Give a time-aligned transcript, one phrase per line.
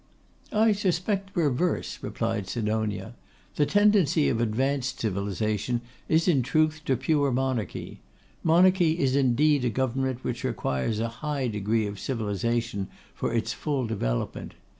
[0.51, 3.13] 'I suspect the reverse,' replied Sidonia.
[3.55, 7.99] 'The tendency of advanced civilisation is in truth to pure Monarchy.
[8.43, 13.85] Monarchy is indeed a government which requires a high degree of civilisation for its full
[13.85, 14.55] development.